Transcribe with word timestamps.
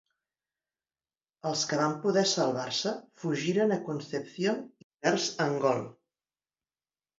Els 1.49 1.65
que 1.71 1.77
va 1.81 1.89
poder 2.05 2.23
salvar-se 2.31 2.95
fugiren 3.25 3.75
a 3.77 3.79
Concepción 3.91 4.67
i 4.87 4.91
vers 5.07 5.31
Angol. 5.49 5.89